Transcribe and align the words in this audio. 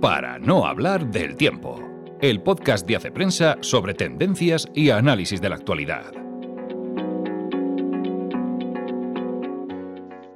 Para 0.00 0.38
no 0.38 0.64
hablar 0.64 1.10
del 1.10 1.36
tiempo, 1.36 1.78
el 2.22 2.40
podcast 2.40 2.86
de 2.86 2.96
Hace 2.96 3.12
Prensa 3.12 3.58
sobre 3.60 3.92
tendencias 3.92 4.66
y 4.72 4.88
análisis 4.88 5.42
de 5.42 5.50
la 5.50 5.56
actualidad. 5.56 6.10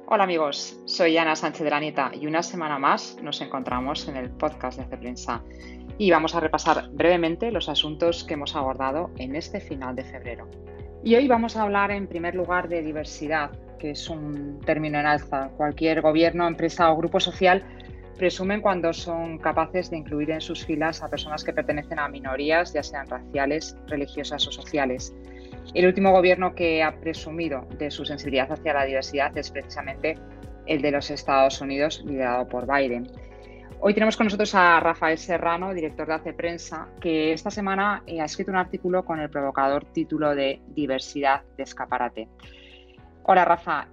Hola 0.05 0.23
amigos, 0.23 0.79
soy 0.85 1.17
Ana 1.17 1.35
Sánchez 1.35 1.63
de 1.63 1.71
la 1.71 1.79
Nieta 1.79 2.11
y 2.13 2.27
una 2.27 2.43
semana 2.43 2.77
más 2.77 3.17
nos 3.23 3.41
encontramos 3.41 4.07
en 4.07 4.17
el 4.17 4.29
podcast 4.29 4.77
de 4.77 4.83
Hace 4.83 4.97
Prensa 4.97 5.41
y 5.97 6.11
vamos 6.11 6.35
a 6.35 6.41
repasar 6.41 6.91
brevemente 6.91 7.51
los 7.51 7.67
asuntos 7.67 8.23
que 8.23 8.35
hemos 8.35 8.55
abordado 8.55 9.09
en 9.17 9.35
este 9.35 9.59
final 9.59 9.95
de 9.95 10.03
febrero. 10.03 10.47
Y 11.03 11.15
hoy 11.15 11.27
vamos 11.27 11.57
a 11.57 11.63
hablar 11.63 11.89
en 11.89 12.05
primer 12.05 12.35
lugar 12.35 12.69
de 12.69 12.83
diversidad, 12.83 13.49
que 13.79 13.91
es 13.91 14.09
un 14.11 14.59
término 14.63 14.99
en 14.99 15.07
alza. 15.07 15.49
Cualquier 15.57 16.01
gobierno, 16.01 16.47
empresa 16.47 16.91
o 16.91 16.97
grupo 16.97 17.19
social 17.19 17.63
presumen 18.17 18.61
cuando 18.61 18.93
son 18.93 19.37
capaces 19.37 19.89
de 19.89 19.97
incluir 19.97 20.31
en 20.31 20.41
sus 20.41 20.65
filas 20.65 21.03
a 21.03 21.09
personas 21.09 21.43
que 21.43 21.53
pertenecen 21.53 21.99
a 21.99 22.07
minorías, 22.07 22.73
ya 22.73 22.83
sean 22.83 23.07
raciales, 23.07 23.77
religiosas 23.87 24.47
o 24.47 24.51
sociales. 24.51 25.13
El 25.73 25.87
último 25.87 26.11
gobierno 26.11 26.55
que 26.55 26.83
ha 26.83 26.99
presumido 26.99 27.67
de 27.77 27.91
su 27.91 28.05
sensibilidad 28.05 28.51
hacia 28.51 28.73
la 28.73 28.85
diversidad 28.85 29.37
es 29.37 29.51
precisamente 29.51 30.17
el 30.65 30.81
de 30.81 30.91
los 30.91 31.11
Estados 31.11 31.59
Unidos, 31.61 32.03
liderado 32.05 32.47
por 32.47 32.65
Biden. 32.67 33.07
Hoy 33.79 33.93
tenemos 33.93 34.15
con 34.15 34.27
nosotros 34.27 34.55
a 34.55 34.79
Rafael 34.79 35.17
Serrano, 35.17 35.73
director 35.73 36.07
de 36.07 36.13
Hace 36.13 36.33
Prensa, 36.33 36.87
que 36.99 37.33
esta 37.33 37.51
semana 37.51 38.03
eh, 38.07 38.21
ha 38.21 38.25
escrito 38.25 38.51
un 38.51 38.57
artículo 38.57 39.03
con 39.03 39.19
el 39.19 39.29
provocador 39.29 39.85
título 39.85 40.33
de 40.33 40.61
Diversidad 40.69 41.43
de 41.57 41.63
escaparate. 41.63 42.29
Hola 43.27 43.43
Rafa, 43.43 43.87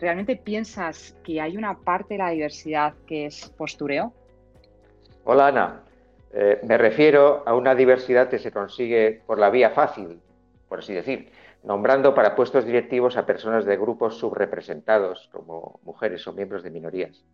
¿realmente 0.00 0.34
piensas 0.34 1.16
que 1.22 1.40
hay 1.40 1.56
una 1.56 1.78
parte 1.78 2.14
de 2.14 2.18
la 2.18 2.30
diversidad 2.30 2.94
que 3.06 3.26
es 3.26 3.48
postureo? 3.56 4.12
Hola 5.22 5.46
Ana, 5.46 5.82
eh, 6.32 6.58
me 6.64 6.76
refiero 6.76 7.44
a 7.46 7.54
una 7.54 7.76
diversidad 7.76 8.28
que 8.28 8.40
se 8.40 8.50
consigue 8.50 9.22
por 9.24 9.38
la 9.38 9.50
vía 9.50 9.70
fácil, 9.70 10.20
por 10.68 10.80
así 10.80 10.92
decir, 10.92 11.30
nombrando 11.62 12.12
para 12.12 12.34
puestos 12.34 12.64
directivos 12.64 13.16
a 13.16 13.24
personas 13.24 13.64
de 13.66 13.76
grupos 13.76 14.18
subrepresentados, 14.18 15.28
como 15.30 15.78
mujeres 15.84 16.26
o 16.26 16.32
miembros 16.32 16.64
de 16.64 16.70
minorías. 16.72 17.24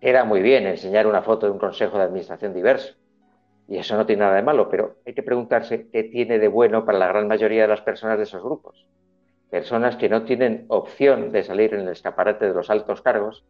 Era 0.00 0.24
muy 0.24 0.40
bien 0.40 0.66
enseñar 0.66 1.06
una 1.06 1.20
foto 1.20 1.44
de 1.44 1.52
un 1.52 1.58
consejo 1.58 1.98
de 1.98 2.04
administración 2.04 2.54
diverso, 2.54 2.94
y 3.68 3.76
eso 3.76 3.94
no 3.94 4.06
tiene 4.06 4.20
nada 4.20 4.36
de 4.36 4.42
malo, 4.42 4.70
pero 4.70 4.96
hay 5.04 5.12
que 5.12 5.22
preguntarse 5.22 5.90
qué 5.90 6.04
tiene 6.04 6.38
de 6.38 6.48
bueno 6.48 6.86
para 6.86 6.96
la 6.96 7.08
gran 7.08 7.28
mayoría 7.28 7.60
de 7.60 7.68
las 7.68 7.82
personas 7.82 8.16
de 8.16 8.24
esos 8.24 8.42
grupos 8.42 8.86
personas 9.50 9.96
que 9.96 10.08
no 10.08 10.24
tienen 10.24 10.66
opción 10.68 11.32
de 11.32 11.42
salir 11.42 11.74
en 11.74 11.80
el 11.80 11.88
escaparate 11.88 12.48
de 12.48 12.54
los 12.54 12.70
altos 12.70 13.02
cargos 13.02 13.44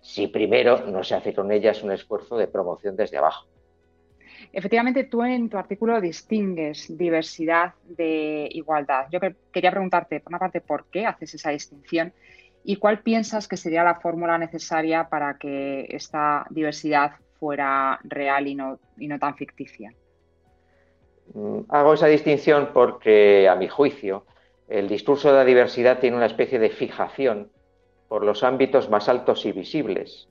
si 0.00 0.26
primero 0.26 0.86
no 0.86 1.02
se 1.02 1.14
hace 1.14 1.34
con 1.34 1.50
ellas 1.50 1.82
un 1.82 1.90
esfuerzo 1.90 2.36
de 2.36 2.46
promoción 2.46 2.94
desde 2.94 3.16
abajo. 3.16 3.46
Efectivamente, 4.52 5.04
tú 5.04 5.24
en 5.24 5.48
tu 5.48 5.56
artículo 5.56 6.00
distingues 6.00 6.96
diversidad 6.96 7.74
de 7.84 8.46
igualdad. 8.52 9.06
Yo 9.10 9.18
quería 9.50 9.70
preguntarte, 9.70 10.20
por 10.20 10.30
una 10.30 10.38
parte, 10.38 10.60
¿por 10.60 10.84
qué 10.90 11.06
haces 11.06 11.34
esa 11.34 11.50
distinción? 11.50 12.12
¿Y 12.62 12.76
cuál 12.76 13.00
piensas 13.00 13.48
que 13.48 13.56
sería 13.56 13.82
la 13.82 13.96
fórmula 13.96 14.38
necesaria 14.38 15.08
para 15.08 15.38
que 15.38 15.86
esta 15.88 16.46
diversidad 16.50 17.12
fuera 17.40 17.98
real 18.04 18.46
y 18.46 18.54
no, 18.54 18.78
y 18.96 19.08
no 19.08 19.18
tan 19.18 19.34
ficticia? 19.34 19.92
Mm, 21.32 21.60
hago 21.68 21.94
esa 21.94 22.06
distinción 22.06 22.70
porque, 22.72 23.48
a 23.48 23.56
mi 23.56 23.68
juicio, 23.68 24.24
el 24.78 24.88
discurso 24.88 25.28
de 25.28 25.36
la 25.36 25.44
diversidad 25.44 26.00
tiene 26.00 26.16
una 26.16 26.26
especie 26.26 26.58
de 26.58 26.68
fijación 26.68 27.52
por 28.08 28.24
los 28.24 28.42
ámbitos 28.42 28.90
más 28.90 29.08
altos 29.08 29.46
y 29.46 29.52
visibles 29.52 30.28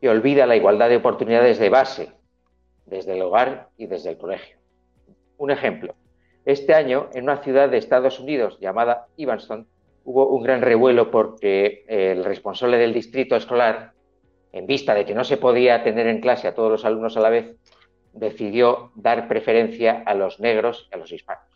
y 0.00 0.06
olvida 0.06 0.46
la 0.46 0.56
igualdad 0.56 0.88
de 0.88 0.96
oportunidades 0.96 1.58
de 1.58 1.68
base, 1.68 2.12
desde 2.86 3.12
el 3.12 3.20
hogar 3.20 3.68
y 3.76 3.86
desde 3.86 4.10
el 4.10 4.16
colegio. 4.16 4.56
Un 5.36 5.50
ejemplo. 5.50 5.94
Este 6.46 6.72
año, 6.74 7.10
en 7.12 7.24
una 7.24 7.42
ciudad 7.42 7.68
de 7.68 7.76
Estados 7.76 8.18
Unidos 8.18 8.58
llamada 8.58 9.08
Evanston, 9.18 9.68
hubo 10.04 10.28
un 10.28 10.42
gran 10.42 10.62
revuelo 10.62 11.10
porque 11.10 11.84
el 11.88 12.24
responsable 12.24 12.78
del 12.78 12.94
distrito 12.94 13.36
escolar, 13.36 13.92
en 14.52 14.66
vista 14.66 14.94
de 14.94 15.04
que 15.04 15.14
no 15.14 15.24
se 15.24 15.36
podía 15.36 15.84
tener 15.84 16.06
en 16.06 16.22
clase 16.22 16.48
a 16.48 16.54
todos 16.54 16.70
los 16.70 16.86
alumnos 16.86 17.18
a 17.18 17.20
la 17.20 17.28
vez, 17.28 17.54
decidió 18.14 18.92
dar 18.94 19.28
preferencia 19.28 20.02
a 20.06 20.14
los 20.14 20.40
negros 20.40 20.88
y 20.90 20.94
a 20.94 20.98
los 20.98 21.12
hispanos 21.12 21.51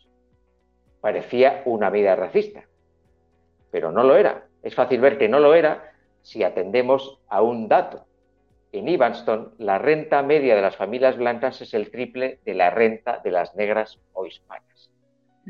parecía 1.01 1.61
una 1.65 1.89
vida 1.89 2.15
racista, 2.15 2.65
pero 3.71 3.91
no 3.91 4.03
lo 4.03 4.15
era. 4.15 4.47
Es 4.63 4.75
fácil 4.75 4.99
ver 4.99 5.17
que 5.17 5.29
no 5.29 5.39
lo 5.39 5.53
era 5.53 5.91
si 6.21 6.43
atendemos 6.43 7.19
a 7.29 7.41
un 7.41 7.67
dato. 7.67 8.05
En 8.71 8.89
Evanston, 8.89 9.53
la 9.59 9.77
renta 9.77 10.21
media 10.23 10.55
de 10.55 10.61
las 10.61 10.75
familias 10.75 11.17
blancas 11.17 11.61
es 11.61 11.73
el 11.73 11.89
triple 11.89 12.39
de 12.43 12.53
la 12.53 12.69
renta 12.69 13.19
de 13.23 13.31
las 13.31 13.55
negras 13.55 13.99
o 14.13 14.25
hispanas. 14.25 14.91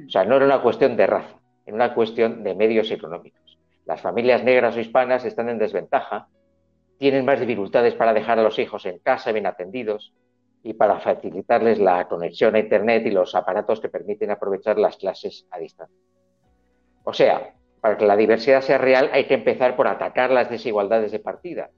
O 0.06 0.10
sea, 0.10 0.24
no 0.24 0.36
era 0.36 0.46
una 0.46 0.62
cuestión 0.62 0.96
de 0.96 1.08
raza, 1.08 1.40
era 1.66 1.76
una 1.76 1.94
cuestión 1.96 2.44
de 2.44 2.54
medios 2.54 2.92
económicos. 2.92 3.58
Las 3.86 4.02
familias 4.02 4.44
negras 4.44 4.76
o 4.76 4.80
hispanas 4.80 5.26
están 5.26 5.50
en 5.50 5.58
desventaja, 5.58 6.28
tienen 7.00 7.26
más 7.26 7.40
dificultades 7.40 7.96
para 7.96 8.14
dejar 8.14 8.38
a 8.38 8.44
los 8.44 8.60
hijos 8.60 8.86
en 8.86 9.00
casa 9.00 9.32
bien 9.32 9.48
atendidos, 9.48 10.14
y 10.68 10.74
para 10.74 11.00
facilitarles 11.00 11.80
la 11.80 12.10
conexión 12.10 12.54
a 12.56 12.60
Internet 12.60 13.06
y 13.06 13.12
los 13.12 13.34
aparatos 13.36 13.80
que 13.80 13.88
permiten 13.88 14.32
aprovechar 14.32 14.78
las 14.78 14.98
clases 14.98 15.48
a 15.50 15.60
distancia. 15.60 15.96
O 17.06 17.14
sea, 17.14 17.54
para 17.80 17.96
que 17.96 18.06
la 18.06 18.18
diversidad 18.18 18.60
sea 18.60 18.78
real 18.78 19.10
hay 19.14 19.28
que 19.28 19.36
empezar 19.36 19.78
por 19.78 19.88
atacar 19.88 20.30
las 20.30 20.50
desigualdades 20.50 21.14
de 21.14 21.20
partida. 21.20 21.70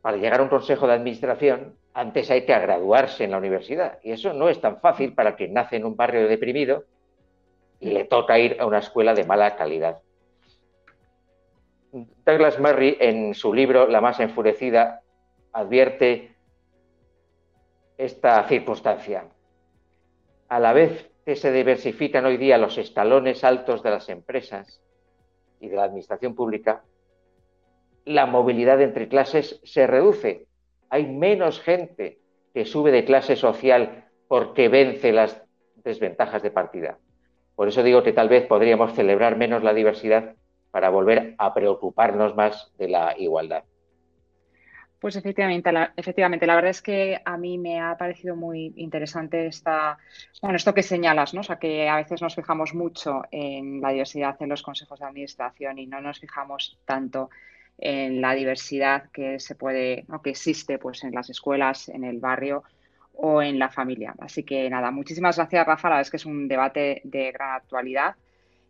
Para 0.00 0.16
llegar 0.16 0.40
a 0.40 0.44
un 0.44 0.48
consejo 0.48 0.86
de 0.86 0.94
administración, 0.94 1.76
antes 1.92 2.30
hay 2.30 2.46
que 2.46 2.58
graduarse 2.58 3.24
en 3.24 3.32
la 3.32 3.36
universidad. 3.36 3.98
Y 4.02 4.12
eso 4.12 4.32
no 4.32 4.48
es 4.48 4.58
tan 4.62 4.80
fácil 4.80 5.12
para 5.12 5.36
quien 5.36 5.52
nace 5.52 5.76
en 5.76 5.84
un 5.84 5.94
barrio 5.94 6.26
deprimido 6.26 6.84
y 7.80 7.90
le 7.90 8.04
toca 8.04 8.38
ir 8.38 8.56
a 8.60 8.64
una 8.64 8.78
escuela 8.78 9.12
de 9.12 9.24
mala 9.24 9.56
calidad. 9.56 9.98
Douglas 12.24 12.58
Murray, 12.58 12.96
en 12.98 13.34
su 13.34 13.52
libro 13.52 13.86
La 13.88 14.00
más 14.00 14.20
enfurecida, 14.20 15.02
advierte 15.52 16.31
esta 18.04 18.42
circunstancia. 18.48 19.28
A 20.48 20.58
la 20.58 20.72
vez 20.72 21.10
que 21.24 21.36
se 21.36 21.52
diversifican 21.52 22.26
hoy 22.26 22.36
día 22.36 22.58
los 22.58 22.76
escalones 22.76 23.44
altos 23.44 23.82
de 23.82 23.90
las 23.90 24.08
empresas 24.08 24.82
y 25.60 25.68
de 25.68 25.76
la 25.76 25.84
administración 25.84 26.34
pública, 26.34 26.82
la 28.04 28.26
movilidad 28.26 28.80
entre 28.80 29.08
clases 29.08 29.60
se 29.62 29.86
reduce. 29.86 30.46
Hay 30.90 31.06
menos 31.06 31.60
gente 31.60 32.18
que 32.52 32.64
sube 32.64 32.90
de 32.90 33.04
clase 33.04 33.36
social 33.36 34.08
porque 34.26 34.68
vence 34.68 35.12
las 35.12 35.40
desventajas 35.84 36.42
de 36.42 36.50
partida. 36.50 36.98
Por 37.54 37.68
eso 37.68 37.84
digo 37.84 38.02
que 38.02 38.12
tal 38.12 38.28
vez 38.28 38.46
podríamos 38.46 38.94
celebrar 38.94 39.36
menos 39.36 39.62
la 39.62 39.74
diversidad 39.74 40.34
para 40.72 40.90
volver 40.90 41.36
a 41.38 41.54
preocuparnos 41.54 42.34
más 42.34 42.72
de 42.78 42.88
la 42.88 43.14
igualdad. 43.16 43.62
Pues 45.02 45.16
efectivamente 45.16 45.72
la, 45.72 45.92
efectivamente, 45.96 46.46
la 46.46 46.54
verdad 46.54 46.70
es 46.70 46.80
que 46.80 47.20
a 47.24 47.36
mí 47.36 47.58
me 47.58 47.80
ha 47.80 47.96
parecido 47.98 48.36
muy 48.36 48.72
interesante 48.76 49.48
esta, 49.48 49.98
bueno, 50.40 50.56
esto 50.56 50.72
que 50.74 50.84
señalas, 50.84 51.34
¿no? 51.34 51.40
O 51.40 51.42
sea, 51.42 51.58
que 51.58 51.88
a 51.88 51.96
veces 51.96 52.22
nos 52.22 52.36
fijamos 52.36 52.72
mucho 52.72 53.24
en 53.32 53.80
la 53.80 53.90
diversidad 53.90 54.36
en 54.38 54.50
los 54.50 54.62
consejos 54.62 55.00
de 55.00 55.06
administración 55.06 55.80
y 55.80 55.88
no 55.88 56.00
nos 56.00 56.20
fijamos 56.20 56.78
tanto 56.84 57.30
en 57.78 58.20
la 58.20 58.32
diversidad 58.34 59.10
que 59.10 59.40
se 59.40 59.56
puede, 59.56 60.06
que 60.22 60.30
existe 60.30 60.78
pues 60.78 61.02
en 61.02 61.12
las 61.12 61.30
escuelas, 61.30 61.88
en 61.88 62.04
el 62.04 62.20
barrio 62.20 62.62
o 63.14 63.42
en 63.42 63.58
la 63.58 63.70
familia. 63.70 64.14
Así 64.20 64.44
que 64.44 64.70
nada, 64.70 64.92
muchísimas 64.92 65.34
gracias 65.34 65.66
Rafa, 65.66 65.88
la 65.88 65.96
verdad 65.96 66.06
es 66.06 66.10
que 66.12 66.16
es 66.18 66.26
un 66.26 66.46
debate 66.46 67.00
de 67.02 67.32
gran 67.32 67.56
actualidad 67.56 68.14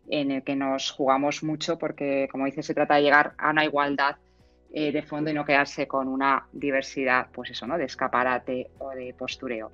en 0.09 0.31
el 0.31 0.41
que 0.41 0.55
nos 0.55 0.89
jugamos 0.89 1.43
mucho 1.43 1.77
porque, 1.77 2.27
como 2.31 2.45
dices, 2.45 2.65
se 2.65 2.73
trata 2.73 2.95
de 2.95 3.03
llegar 3.03 3.35
a 3.37 3.51
una 3.51 3.65
igualdad 3.65 4.15
eh, 4.75 4.91
de 4.91 5.03
fondo 5.03 5.29
y 5.29 5.33
no 5.35 5.45
quedarse 5.45 5.87
con 5.87 6.07
una 6.07 6.47
diversidad, 6.51 7.27
pues 7.31 7.51
eso, 7.51 7.67
¿no? 7.67 7.77
De 7.77 7.85
escaparate 7.85 8.71
o 8.79 8.89
de 8.89 9.13
postureo. 9.13 9.71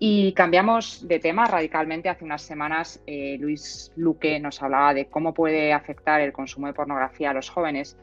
Y 0.00 0.32
cambiamos 0.32 1.06
de 1.06 1.20
tema 1.20 1.46
radicalmente. 1.46 2.08
Hace 2.08 2.24
unas 2.24 2.42
semanas 2.42 3.00
eh, 3.06 3.36
Luis 3.38 3.92
Luque 3.94 4.40
nos 4.40 4.60
hablaba 4.62 4.92
de 4.94 5.06
cómo 5.06 5.32
puede 5.32 5.72
afectar 5.72 6.20
el 6.20 6.32
consumo 6.32 6.66
de 6.66 6.74
pornografía 6.74 7.30
a 7.30 7.34
los 7.34 7.48
jóvenes. 7.48 7.96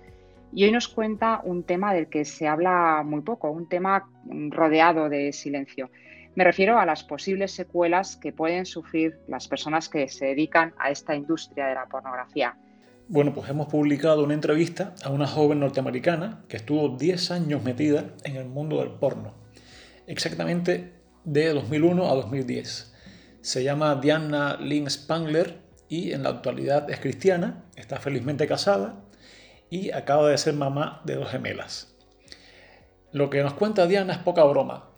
Y 0.53 0.63
hoy 0.63 0.71
nos 0.71 0.87
cuenta 0.87 1.41
un 1.43 1.63
tema 1.63 1.93
del 1.93 2.07
que 2.07 2.23
se 2.23 2.47
habla 2.47 3.03
muy 3.03 3.21
poco, 3.21 3.51
un 3.51 3.67
tema 3.67 4.09
rodeado 4.49 5.09
de 5.09 5.33
silencio. 5.33 5.89
Me 6.35 6.45
refiero 6.45 6.79
a 6.79 6.85
las 6.85 7.03
posibles 7.03 7.51
secuelas 7.51 8.15
que 8.15 8.31
pueden 8.31 8.65
sufrir 8.65 9.19
las 9.27 9.47
personas 9.47 9.89
que 9.89 10.07
se 10.07 10.27
dedican 10.27 10.73
a 10.79 10.89
esta 10.89 11.15
industria 11.15 11.67
de 11.67 11.75
la 11.75 11.85
pornografía. 11.85 12.55
Bueno, 13.09 13.33
pues 13.33 13.49
hemos 13.49 13.67
publicado 13.67 14.23
una 14.23 14.33
entrevista 14.33 14.95
a 15.03 15.09
una 15.09 15.27
joven 15.27 15.59
norteamericana 15.59 16.45
que 16.47 16.55
estuvo 16.55 16.95
10 16.97 17.31
años 17.31 17.61
metida 17.61 18.15
en 18.23 18.37
el 18.37 18.45
mundo 18.45 18.79
del 18.79 18.91
porno, 18.91 19.33
exactamente 20.07 20.93
de 21.25 21.53
2001 21.53 22.09
a 22.09 22.15
2010. 22.15 22.93
Se 23.41 23.63
llama 23.63 23.95
Diana 23.95 24.57
Lynn 24.57 24.89
Spangler 24.89 25.59
y 25.89 26.13
en 26.13 26.23
la 26.23 26.29
actualidad 26.29 26.89
es 26.89 27.01
cristiana, 27.01 27.65
está 27.75 27.99
felizmente 27.99 28.47
casada 28.47 29.03
y 29.69 29.91
acaba 29.91 30.29
de 30.29 30.37
ser 30.37 30.53
mamá 30.53 31.01
de 31.03 31.15
dos 31.15 31.29
gemelas. 31.29 31.97
Lo 33.11 33.29
que 33.29 33.43
nos 33.43 33.53
cuenta 33.53 33.85
Diana 33.85 34.13
es 34.13 34.19
poca 34.19 34.45
broma. 34.45 34.91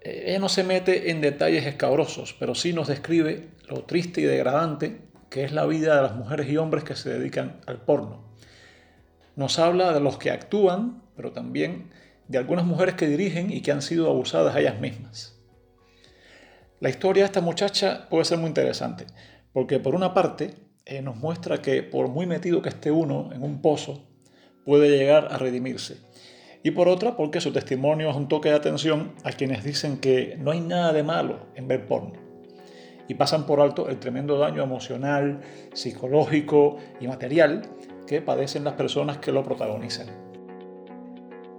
Eh, 0.00 0.24
ella 0.28 0.38
no 0.38 0.48
se 0.48 0.64
mete 0.64 1.10
en 1.10 1.20
detalles 1.20 1.66
escabrosos, 1.66 2.34
pero 2.40 2.54
sí 2.54 2.72
nos 2.72 2.88
describe 2.88 3.50
lo 3.68 3.84
triste 3.84 4.22
y 4.22 4.24
degradante 4.24 5.09
que 5.30 5.44
es 5.44 5.52
la 5.52 5.64
vida 5.64 5.96
de 5.96 6.02
las 6.02 6.16
mujeres 6.16 6.48
y 6.50 6.56
hombres 6.56 6.84
que 6.84 6.96
se 6.96 7.08
dedican 7.08 7.60
al 7.66 7.80
porno. 7.80 8.24
Nos 9.36 9.58
habla 9.58 9.92
de 9.92 10.00
los 10.00 10.18
que 10.18 10.30
actúan, 10.30 11.02
pero 11.16 11.32
también 11.32 11.90
de 12.28 12.38
algunas 12.38 12.66
mujeres 12.66 12.96
que 12.96 13.06
dirigen 13.06 13.50
y 13.50 13.62
que 13.62 13.72
han 13.72 13.80
sido 13.80 14.10
abusadas 14.10 14.56
ellas 14.56 14.80
mismas. 14.80 15.40
La 16.80 16.90
historia 16.90 17.22
de 17.22 17.26
esta 17.26 17.40
muchacha 17.40 18.08
puede 18.10 18.24
ser 18.24 18.38
muy 18.38 18.48
interesante, 18.48 19.06
porque 19.52 19.78
por 19.78 19.94
una 19.94 20.14
parte 20.14 20.54
eh, 20.84 21.00
nos 21.02 21.16
muestra 21.16 21.62
que 21.62 21.82
por 21.82 22.08
muy 22.08 22.26
metido 22.26 22.62
que 22.62 22.68
esté 22.68 22.90
uno 22.90 23.30
en 23.32 23.42
un 23.42 23.62
pozo, 23.62 24.08
puede 24.64 24.90
llegar 24.90 25.28
a 25.30 25.38
redimirse. 25.38 25.98
Y 26.62 26.72
por 26.72 26.88
otra, 26.88 27.16
porque 27.16 27.40
su 27.40 27.52
testimonio 27.52 28.10
es 28.10 28.16
un 28.16 28.28
toque 28.28 28.50
de 28.50 28.56
atención 28.56 29.14
a 29.24 29.32
quienes 29.32 29.64
dicen 29.64 29.98
que 29.98 30.36
no 30.38 30.50
hay 30.50 30.60
nada 30.60 30.92
de 30.92 31.02
malo 31.02 31.46
en 31.54 31.68
ver 31.68 31.86
porno. 31.86 32.29
Y 33.10 33.14
pasan 33.14 33.44
por 33.44 33.60
alto 33.60 33.88
el 33.88 33.98
tremendo 33.98 34.38
daño 34.38 34.62
emocional, 34.62 35.40
psicológico 35.72 36.76
y 37.00 37.08
material 37.08 37.62
que 38.06 38.22
padecen 38.22 38.62
las 38.62 38.74
personas 38.74 39.18
que 39.18 39.32
lo 39.32 39.42
protagonizan. 39.42 40.06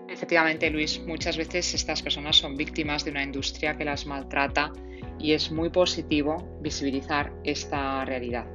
Efectivamente, 0.07 0.69
Luis, 0.69 1.01
muchas 1.05 1.35
veces 1.35 1.73
estas 1.73 2.01
personas 2.01 2.37
son 2.37 2.55
víctimas 2.55 3.03
de 3.03 3.11
una 3.11 3.21
industria 3.21 3.75
que 3.75 3.83
las 3.83 4.05
maltrata 4.05 4.71
y 5.19 5.33
es 5.33 5.51
muy 5.51 5.69
positivo 5.69 6.37
visibilizar 6.61 7.33
esta 7.43 8.05
realidad. 8.05 8.45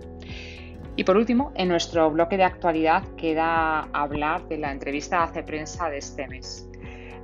Y 0.96 1.04
por 1.04 1.18
último, 1.18 1.52
en 1.54 1.68
nuestro 1.68 2.10
bloque 2.10 2.38
de 2.38 2.44
actualidad 2.44 3.02
queda 3.18 3.80
hablar 3.92 4.48
de 4.48 4.56
la 4.56 4.72
entrevista 4.72 5.22
Hace 5.22 5.42
Prensa 5.42 5.90
de 5.90 5.98
este 5.98 6.26
mes. 6.28 6.66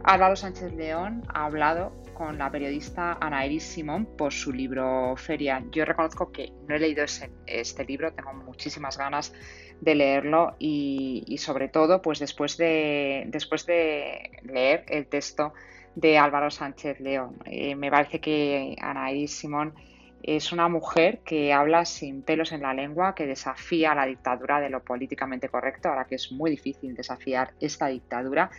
Álvaro 0.05 0.37
Sánchez 0.37 0.75
León 0.75 1.23
ha 1.33 1.47
hablado 1.47 2.02
con 2.15 2.39
la 2.39 2.51
periodista 2.51 3.19
Ana 3.21 3.47
Iris 3.47 3.65
Simón 3.65 4.07
por 4.17 4.33
su 4.33 4.53
libro 4.53 5.15
Feria. 5.17 5.63
Yo 5.71 5.85
reconozco 5.85 6.31
que 6.33 6.53
no 6.69 6.75
he 6.75 6.79
leído 6.79 7.05
este 7.47 7.85
libro, 7.85 8.13
tengo 8.13 8.33
muchísimas 8.35 8.99
ganas 8.99 9.33
de 9.81 9.95
leerlo 9.95 10.55
y, 10.59 11.37
sobre 11.39 11.69
todo 11.69 12.03
pues 12.03 12.19
después 12.19 12.57
de, 12.57 13.25
después 13.29 13.67
de 13.67 14.31
leer 14.43 14.85
el 14.89 15.07
texto 15.07 15.53
de 15.95 16.19
Álvaro 16.19 16.51
Sánchez 16.51 17.01
León. 17.01 17.37
Eh, 17.47 17.75
me 17.75 17.91
parece 17.91 18.21
que 18.21 18.77
Ana 18.81 19.11
Iris 19.13 19.37
Simón 19.37 19.75
es 20.23 20.53
una 20.53 20.69
mujer 20.69 21.21
que 21.25 21.53
habla 21.53 21.85
sin 21.85 22.23
pelos 22.23 22.53
en 22.53 22.63
la 22.63 22.75
lengua, 22.75 23.15
que 23.15 23.27
desafía 23.27 23.95
la 23.95 24.07
dictadura 24.07 24.61
de 24.61 24.71
lo 24.71 24.83
políticamente 24.83 25.49
correcto, 25.49 25.89
ahora 25.89 26.05
que 26.05 26.15
es 26.15 26.31
muy 26.31 26.51
difícil 26.51 26.95
desafiar 26.95 27.55
esta 27.61 27.89
dictadura, 27.89 28.51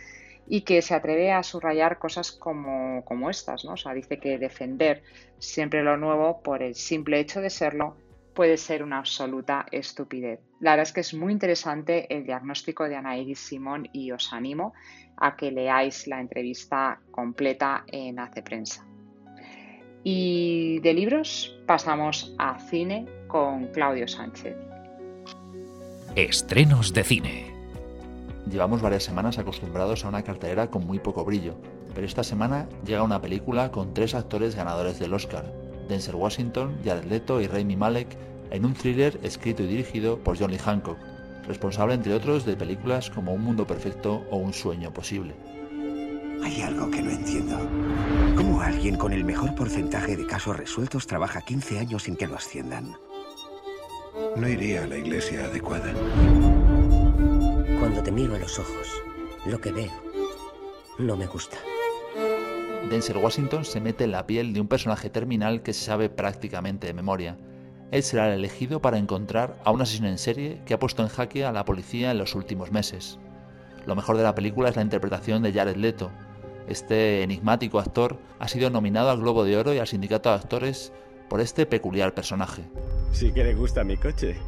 y 0.46 0.62
que 0.62 0.82
se 0.82 0.94
atreve 0.94 1.32
a 1.32 1.42
subrayar 1.42 1.98
cosas 1.98 2.32
como, 2.32 3.04
como 3.04 3.30
estas. 3.30 3.64
¿no? 3.64 3.72
O 3.72 3.76
sea, 3.76 3.94
dice 3.94 4.18
que 4.18 4.38
defender 4.38 5.02
siempre 5.38 5.82
lo 5.82 5.96
nuevo 5.96 6.42
por 6.42 6.62
el 6.62 6.74
simple 6.74 7.20
hecho 7.20 7.40
de 7.40 7.50
serlo 7.50 7.96
puede 8.34 8.56
ser 8.56 8.82
una 8.82 8.98
absoluta 8.98 9.64
estupidez. 9.70 10.40
La 10.60 10.72
verdad 10.72 10.88
es 10.88 10.92
que 10.92 11.00
es 11.00 11.14
muy 11.14 11.32
interesante 11.32 12.12
el 12.14 12.24
diagnóstico 12.24 12.88
de 12.88 12.96
Anaíris 12.96 13.38
Simón 13.38 13.88
y 13.92 14.10
os 14.10 14.32
animo 14.32 14.74
a 15.16 15.36
que 15.36 15.52
leáis 15.52 16.06
la 16.06 16.20
entrevista 16.20 17.00
completa 17.10 17.84
en 17.86 18.18
Hace 18.18 18.42
Prensa. 18.42 18.84
Y 20.02 20.80
de 20.80 20.92
libros 20.92 21.56
pasamos 21.66 22.34
a 22.38 22.58
cine 22.58 23.06
con 23.28 23.68
Claudio 23.68 24.06
Sánchez. 24.06 24.56
Estrenos 26.16 26.92
de 26.92 27.04
cine. 27.04 27.53
Llevamos 28.50 28.82
varias 28.82 29.04
semanas 29.04 29.38
acostumbrados 29.38 30.04
a 30.04 30.08
una 30.08 30.22
cartelera 30.22 30.70
con 30.70 30.86
muy 30.86 30.98
poco 30.98 31.24
brillo, 31.24 31.54
pero 31.94 32.06
esta 32.06 32.22
semana 32.22 32.68
llega 32.84 33.02
una 33.02 33.20
película 33.20 33.70
con 33.70 33.94
tres 33.94 34.14
actores 34.14 34.54
ganadores 34.54 34.98
del 34.98 35.14
Oscar, 35.14 35.50
Denzel 35.88 36.14
Washington, 36.14 36.76
Jared 36.84 37.04
Leto 37.04 37.40
y 37.40 37.46
Rami 37.46 37.76
Malek, 37.76 38.16
en 38.50 38.64
un 38.66 38.74
thriller 38.74 39.18
escrito 39.22 39.62
y 39.62 39.66
dirigido 39.66 40.18
por 40.18 40.38
John 40.38 40.50
Lee 40.50 40.58
Hancock, 40.58 40.98
responsable 41.46 41.94
entre 41.94 42.14
otros 42.14 42.44
de 42.44 42.56
películas 42.56 43.10
como 43.10 43.32
Un 43.32 43.42
Mundo 43.42 43.66
Perfecto 43.66 44.24
o 44.30 44.36
Un 44.36 44.52
Sueño 44.52 44.92
Posible. 44.92 45.34
Hay 46.42 46.60
algo 46.60 46.90
que 46.90 47.00
no 47.00 47.10
entiendo. 47.10 47.56
¿Cómo 48.36 48.60
alguien 48.60 48.96
con 48.96 49.12
el 49.14 49.24
mejor 49.24 49.54
porcentaje 49.54 50.16
de 50.16 50.26
casos 50.26 50.56
resueltos 50.56 51.06
trabaja 51.06 51.40
15 51.40 51.78
años 51.78 52.02
sin 52.02 52.16
que 52.16 52.26
lo 52.26 52.36
asciendan? 52.36 52.94
No 54.36 54.48
iría 54.48 54.84
a 54.84 54.86
la 54.86 54.98
iglesia 54.98 55.44
adecuada. 55.44 55.92
Cuando 57.84 58.02
te 58.02 58.12
miro 58.12 58.34
a 58.34 58.38
los 58.38 58.58
ojos, 58.58 59.02
lo 59.44 59.60
que 59.60 59.70
veo 59.70 59.92
no 60.98 61.18
me 61.18 61.26
gusta. 61.26 61.58
Denzel 62.88 63.18
Washington 63.18 63.66
se 63.66 63.78
mete 63.78 64.04
en 64.04 64.12
la 64.12 64.26
piel 64.26 64.54
de 64.54 64.62
un 64.62 64.68
personaje 64.68 65.10
terminal 65.10 65.62
que 65.62 65.74
se 65.74 65.84
sabe 65.84 66.08
prácticamente 66.08 66.86
de 66.86 66.94
memoria. 66.94 67.36
Él 67.90 68.02
será 68.02 68.28
el 68.28 68.38
elegido 68.38 68.80
para 68.80 68.96
encontrar 68.96 69.60
a 69.64 69.70
un 69.70 69.82
asesino 69.82 70.08
en 70.08 70.16
serie 70.16 70.62
que 70.64 70.72
ha 70.72 70.78
puesto 70.78 71.02
en 71.02 71.10
jaque 71.10 71.44
a 71.44 71.52
la 71.52 71.66
policía 71.66 72.10
en 72.10 72.16
los 72.16 72.34
últimos 72.34 72.72
meses. 72.72 73.18
Lo 73.84 73.94
mejor 73.94 74.16
de 74.16 74.22
la 74.22 74.34
película 74.34 74.70
es 74.70 74.76
la 74.76 74.82
interpretación 74.82 75.42
de 75.42 75.52
Jared 75.52 75.76
Leto, 75.76 76.10
este 76.66 77.22
enigmático 77.22 77.78
actor 77.78 78.18
ha 78.38 78.48
sido 78.48 78.70
nominado 78.70 79.10
al 79.10 79.20
Globo 79.20 79.44
de 79.44 79.58
Oro 79.58 79.74
y 79.74 79.78
al 79.78 79.88
Sindicato 79.88 80.30
de 80.30 80.36
Actores 80.36 80.90
por 81.28 81.42
este 81.42 81.66
peculiar 81.66 82.14
personaje. 82.14 82.62
Sí 83.12 83.30
que 83.30 83.44
le 83.44 83.54
gusta 83.54 83.84
mi 83.84 83.98
coche. 83.98 84.38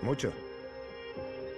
Mucho. 0.00 0.32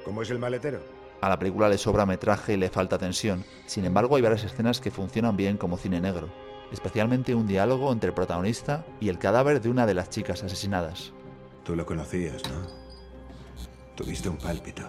¿Cómo 0.05 0.23
es 0.23 0.31
el 0.31 0.39
maletero? 0.39 0.81
A 1.21 1.29
la 1.29 1.39
película 1.39 1.69
le 1.69 1.79
sobra 1.79 2.07
metraje 2.07 2.55
y 2.55 2.57
le 2.57 2.69
falta 2.69 2.99
tensión. 2.99 3.45
Sin 3.67 3.85
embargo, 3.85 4.17
hay 4.17 4.23
varias 4.23 4.45
escenas 4.45 4.81
que 4.81 4.91
funcionan 4.91 5.37
bien 5.37 5.57
como 5.57 5.77
cine 5.77 6.01
negro, 6.01 6.29
especialmente 6.73 7.35
un 7.35 7.47
diálogo 7.47 7.93
entre 7.93 8.09
el 8.09 8.15
protagonista 8.15 8.85
y 9.01 9.09
el 9.09 9.19
cadáver 9.19 9.61
de 9.61 9.71
una 9.71 9.87
de 9.87 9.95
las 9.95 10.11
chicas 10.11 10.43
asesinadas. 10.43 11.13
Tú 11.65 11.77
lo 11.77 11.87
conocías, 11.87 12.43
¿no? 12.51 12.67
Tuviste 13.95 14.29
un 14.29 14.39
pálpito. 14.39 14.83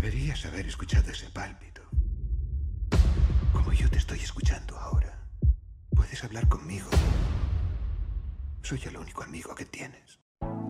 Deberías 0.00 0.46
haber 0.46 0.66
escuchado 0.66 1.10
ese 1.10 1.28
pálpito. 1.28 1.82
Como 3.52 3.72
yo 3.72 3.88
te 3.90 3.98
estoy 3.98 4.18
escuchando 4.18 4.76
ahora. 4.78 5.28
Puedes 5.94 6.24
hablar 6.24 6.48
conmigo. 6.48 6.88
Soy 8.62 8.80
el 8.86 8.96
único 8.96 9.22
amigo 9.22 9.54
que 9.54 9.64
tienes. 9.64 10.20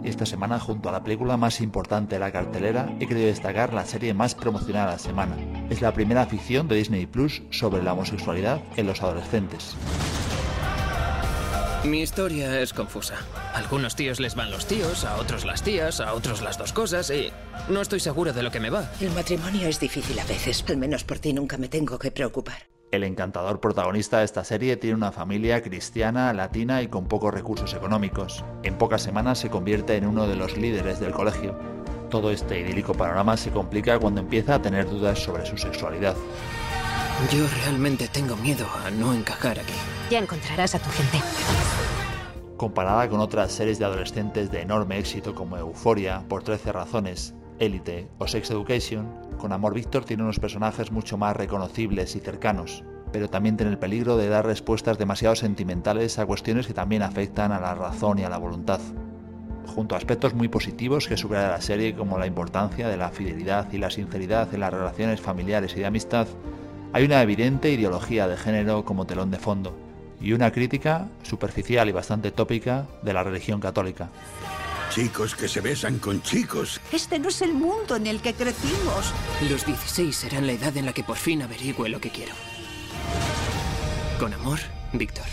Esta 0.05 0.25
semana, 0.25 0.59
junto 0.59 0.89
a 0.89 0.93
la 0.93 1.03
película 1.03 1.37
más 1.37 1.61
importante 1.61 2.15
de 2.15 2.21
la 2.21 2.33
cartelera, 2.33 2.89
he 3.01 3.07
querido 3.07 3.27
destacar 3.27 3.75
la 3.75 3.85
serie 3.85 4.15
más 4.15 4.35
promocionada 4.35 4.87
de 4.87 4.93
la 4.93 4.99
semana. 4.99 5.37
Es 5.69 5.83
la 5.83 5.93
primera 5.93 6.27
ficción 6.27 6.69
de 6.69 6.77
Disney 6.77 7.07
Plus 7.07 7.43
sobre 7.51 7.83
la 7.83 7.93
homosexualidad 7.93 8.63
en 8.77 8.87
los 8.87 9.03
adolescentes. 9.03 9.77
Mi 11.85 12.03
historia 12.03 12.61
es 12.61 12.73
confusa. 12.73 13.17
A 13.55 13.59
algunos 13.59 13.97
tíos 13.97 14.21
les 14.21 14.35
van 14.35 14.51
los 14.51 14.67
tíos, 14.67 15.05
a 15.05 15.17
otros 15.17 15.45
las 15.45 15.63
tías, 15.63 16.01
a 16.01 16.13
otros 16.13 16.43
las 16.43 16.59
dos 16.59 16.73
cosas 16.73 17.11
y 17.11 17.33
no 17.71 17.81
estoy 17.81 18.01
seguro 18.01 18.33
de 18.33 18.43
lo 18.43 18.51
que 18.51 18.61
me 18.61 18.71
va. 18.71 18.91
El 19.01 19.11
matrimonio 19.13 19.67
es 19.67 19.81
difícil 19.81 20.19
a 20.19 20.25
veces. 20.25 20.65
Al 20.69 20.77
menos 20.77 21.05
por 21.05 21.19
ti 21.19 21.33
nunca 21.33 21.57
me 21.57 21.69
tengo 21.69 21.99
que 21.99 22.11
preocupar. 22.11 22.69
El 22.91 23.05
encantador 23.05 23.61
protagonista 23.61 24.19
de 24.19 24.25
esta 24.25 24.43
serie 24.43 24.77
tiene 24.77 24.97
una 24.97 25.13
familia 25.13 25.63
cristiana, 25.63 26.33
latina 26.33 26.83
y 26.83 26.89
con 26.89 27.07
pocos 27.07 27.33
recursos 27.33 27.73
económicos. 27.73 28.45
En 28.65 28.79
pocas 28.79 29.01
semanas 29.01 29.39
se 29.39 29.49
convierte 29.49 29.95
en 29.95 30.07
uno 30.07 30.27
de 30.27 30.35
los 30.35 30.57
líderes 30.57 30.99
del 30.99 31.13
colegio. 31.13 31.57
Todo 32.11 32.33
este 32.33 32.59
idílico 32.59 32.93
panorama 32.93 33.37
se 33.37 33.53
complica 33.53 33.97
cuando 34.01 34.21
empieza 34.21 34.57
a 34.57 34.63
tener 34.63 34.91
dudas 34.91 35.21
sobre 35.21 35.47
su 35.47 35.57
sexualidad. 35.57 36.17
Yo 37.31 37.47
realmente 37.63 38.09
tengo 38.09 38.35
miedo 38.35 38.67
a 38.85 38.91
no 38.91 39.15
encajar 39.15 39.61
aquí. 39.61 39.75
Ya 40.11 40.19
encontrarás 40.19 40.75
a 40.75 40.81
tu 40.81 40.91
gente. 40.91 41.21
Comparada 42.57 43.09
con 43.09 43.21
otras 43.21 43.53
series 43.53 43.79
de 43.79 43.85
adolescentes 43.85 44.51
de 44.51 44.63
enorme 44.63 44.99
éxito 44.99 45.33
como 45.33 45.57
Euphoria, 45.57 46.25
Por 46.29 46.43
13 46.43 46.73
razones, 46.73 47.35
Élite 47.61 48.09
o 48.19 48.27
Sex 48.27 48.51
Education, 48.51 49.07
con 49.39 49.53
Amor 49.53 49.75
Víctor 49.75 50.07
tiene 50.07 50.23
unos 50.23 50.41
personajes 50.41 50.91
mucho 50.91 51.19
más 51.19 51.37
reconocibles 51.37 52.17
y 52.17 52.21
cercanos, 52.21 52.83
pero 53.13 53.29
también 53.29 53.59
tiene 53.59 53.71
el 53.71 53.79
peligro 53.79 54.17
de 54.17 54.29
dar 54.29 54.47
respuestas 54.47 54.97
demasiado 54.97 55.37
sentimentales 55.37 56.19
a 56.19 56.25
cuestiones 56.25 56.67
que 56.67 56.73
también 56.73 57.03
afectan 57.03 57.53
a 57.53 57.61
la 57.61 57.75
razón 57.75 58.19
y 58.19 58.25
a 58.25 58.31
la 58.31 58.39
voluntad. 58.39 58.81
Junto 59.67 59.95
a 59.95 59.99
aspectos 59.99 60.33
muy 60.33 60.49
positivos 60.49 61.07
que 61.07 61.19
subraya 61.19 61.51
la 61.51 61.61
serie 61.61 61.95
como 61.95 62.19
la 62.19 62.27
importancia 62.27 62.89
de 62.89 62.97
la 62.97 63.11
fidelidad 63.11 63.71
y 63.73 63.79
la 63.79 63.91
sinceridad 63.91 64.53
en 64.55 64.61
las 64.61 64.73
relaciones 64.73 65.21
familiares 65.21 65.75
y 65.77 65.81
de 65.81 65.87
amistad, 65.87 66.27
hay 66.95 67.05
una 67.05 67.23
evidente 67.23 67.71
ideología 67.71 68.27
de 68.27 68.39
género 68.39 68.87
como 68.87 69.07
telón 69.07 69.31
de 69.31 69.39
fondo 69.39 69.77
y 70.19 70.33
una 70.33 70.51
crítica 70.51 71.09
superficial 71.23 71.91
y 71.91 71.93
bastante 71.93 72.31
tópica 72.31 72.87
de 73.03 73.13
la 73.13 73.23
religión 73.23 73.61
católica. 73.61 74.09
Chicos 74.91 75.37
que 75.37 75.47
se 75.47 75.61
besan 75.61 76.01
con 76.01 76.21
chicos. 76.21 76.81
Este 76.93 77.21
no 77.21 77.29
es 77.29 77.43
el 77.43 77.55
mundo 77.55 77.95
en 77.95 78.09
el 78.09 78.21
que 78.21 78.35
crecimos. 78.35 79.15
Los 79.49 79.65
16 79.65 80.17
serán 80.17 80.49
la 80.49 80.53
edad 80.53 80.77
en 80.77 80.85
la 80.85 80.93
que 80.93 81.05
por 81.05 81.17
fin 81.17 81.43
averigüe 81.43 81.89
lo 81.89 82.01
que 82.01 82.11
quiero. 82.11 82.33
Con 84.19 84.35
amor, 84.35 84.59
Víctor. 84.93 85.25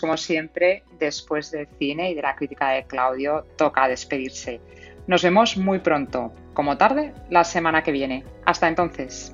Como 0.00 0.16
siempre, 0.16 0.84
después 1.00 1.50
del 1.50 1.66
cine 1.80 2.12
y 2.12 2.14
de 2.14 2.22
la 2.22 2.36
crítica 2.36 2.70
de 2.70 2.86
Claudio, 2.86 3.44
toca 3.56 3.88
despedirse. 3.88 4.60
Nos 5.08 5.24
vemos 5.24 5.56
muy 5.56 5.80
pronto, 5.80 6.32
como 6.54 6.78
tarde, 6.78 7.12
la 7.28 7.42
semana 7.42 7.82
que 7.82 7.90
viene. 7.90 8.24
Hasta 8.44 8.68
entonces. 8.68 9.32